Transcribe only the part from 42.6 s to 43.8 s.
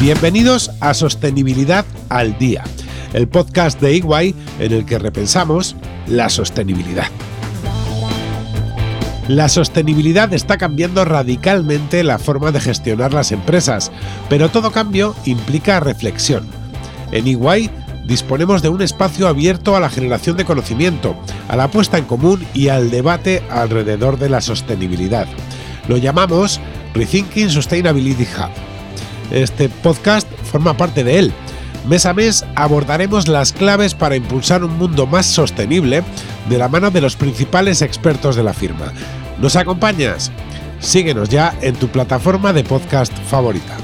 podcast favorita.